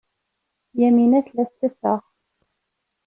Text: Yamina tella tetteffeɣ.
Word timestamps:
Yamina 0.79 1.19
tella 1.25 1.43
tetteffeɣ. 1.47 1.99